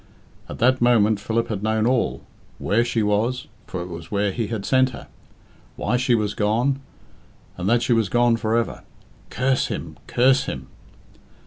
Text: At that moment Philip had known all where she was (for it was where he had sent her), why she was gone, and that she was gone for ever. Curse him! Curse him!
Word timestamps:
At 0.49 0.57
that 0.57 0.81
moment 0.81 1.19
Philip 1.19 1.49
had 1.49 1.61
known 1.61 1.85
all 1.85 2.23
where 2.57 2.83
she 2.83 3.03
was 3.03 3.45
(for 3.67 3.83
it 3.83 3.87
was 3.87 4.09
where 4.09 4.31
he 4.31 4.47
had 4.47 4.65
sent 4.65 4.89
her), 4.89 5.05
why 5.75 5.95
she 5.95 6.15
was 6.15 6.33
gone, 6.33 6.79
and 7.55 7.69
that 7.69 7.83
she 7.83 7.93
was 7.93 8.09
gone 8.09 8.35
for 8.35 8.57
ever. 8.57 8.81
Curse 9.29 9.67
him! 9.67 9.99
Curse 10.07 10.45
him! 10.45 10.69